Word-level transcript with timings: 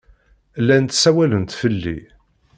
Llant 0.63 0.95
ssawalent 0.97 1.57
fell-i. 1.59 1.97